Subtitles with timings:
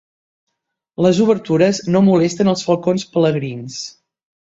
[1.07, 3.83] Les obertures no molesten els falcons pelegrins.